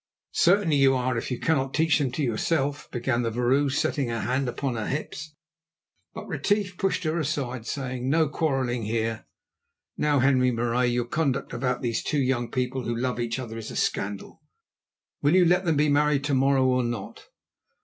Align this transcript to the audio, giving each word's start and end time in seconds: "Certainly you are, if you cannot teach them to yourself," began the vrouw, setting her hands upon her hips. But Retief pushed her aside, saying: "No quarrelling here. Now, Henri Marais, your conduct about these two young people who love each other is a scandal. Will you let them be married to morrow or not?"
"Certainly 0.33 0.77
you 0.77 0.95
are, 0.95 1.15
if 1.15 1.29
you 1.29 1.39
cannot 1.39 1.75
teach 1.75 1.99
them 1.99 2.11
to 2.13 2.23
yourself," 2.23 2.89
began 2.89 3.21
the 3.21 3.29
vrouw, 3.29 3.69
setting 3.69 4.07
her 4.07 4.21
hands 4.21 4.49
upon 4.49 4.75
her 4.75 4.87
hips. 4.87 5.35
But 6.15 6.27
Retief 6.27 6.75
pushed 6.75 7.03
her 7.03 7.19
aside, 7.19 7.67
saying: 7.67 8.09
"No 8.09 8.27
quarrelling 8.27 8.85
here. 8.85 9.27
Now, 9.97 10.17
Henri 10.19 10.49
Marais, 10.49 10.87
your 10.87 11.05
conduct 11.05 11.53
about 11.53 11.83
these 11.83 12.01
two 12.01 12.17
young 12.19 12.49
people 12.49 12.85
who 12.85 12.95
love 12.95 13.19
each 13.19 13.37
other 13.37 13.59
is 13.59 13.69
a 13.69 13.75
scandal. 13.75 14.41
Will 15.21 15.35
you 15.35 15.45
let 15.45 15.65
them 15.65 15.77
be 15.77 15.87
married 15.87 16.23
to 16.23 16.33
morrow 16.33 16.65
or 16.65 16.83
not?" 16.83 17.27